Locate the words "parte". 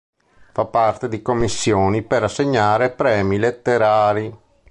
0.65-1.07